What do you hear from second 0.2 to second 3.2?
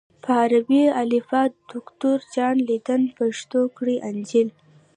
په عربي الفبا د دوکتور جان لیدن